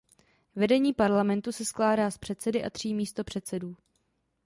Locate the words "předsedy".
2.17-2.63